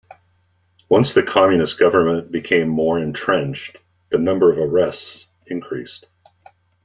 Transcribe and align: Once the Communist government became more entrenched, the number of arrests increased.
Once 0.89 1.13
the 1.13 1.21
Communist 1.21 1.77
government 1.77 2.31
became 2.31 2.67
more 2.67 2.99
entrenched, 2.99 3.77
the 4.09 4.17
number 4.17 4.51
of 4.51 4.57
arrests 4.57 5.27
increased. 5.45 6.07